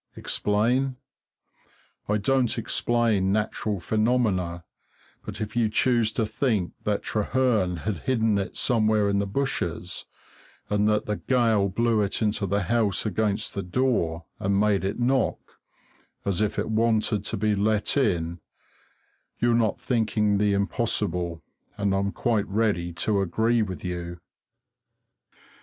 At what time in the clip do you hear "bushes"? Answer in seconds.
9.27-10.05